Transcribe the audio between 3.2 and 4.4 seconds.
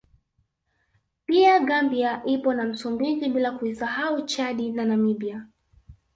bila kuisahau